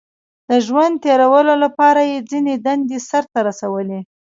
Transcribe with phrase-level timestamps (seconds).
[0.49, 3.99] •د ژوند تېرولو لپاره یې ځینې دندې سر ته رسولې.